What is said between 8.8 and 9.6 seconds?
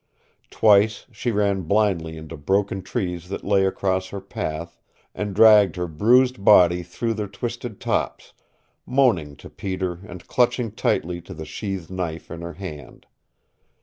moaning to